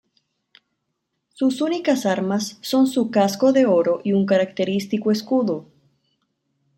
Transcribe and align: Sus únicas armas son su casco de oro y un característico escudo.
Sus 1.29 1.61
únicas 1.61 2.07
armas 2.07 2.57
son 2.61 2.87
su 2.87 3.11
casco 3.11 3.53
de 3.53 3.67
oro 3.67 4.01
y 4.03 4.13
un 4.13 4.25
característico 4.25 5.11
escudo. 5.11 5.67